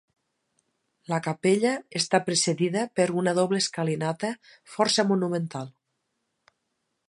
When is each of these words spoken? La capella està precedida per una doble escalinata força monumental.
La 1.11 1.19
capella 1.27 1.73
està 1.99 2.21
precedida 2.31 2.87
per 3.01 3.07
una 3.23 3.35
doble 3.43 3.61
escalinata 3.65 4.33
força 4.77 5.09
monumental. 5.13 5.73